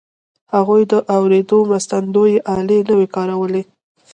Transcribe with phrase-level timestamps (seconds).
[0.53, 3.63] هغوی د اورېدو مرستندويي الې نه وې کارولې